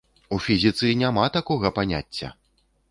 У 0.35 0.39
фізіцы 0.45 0.89
няма 1.03 1.29
такога 1.39 1.75
паняцця! 1.81 2.37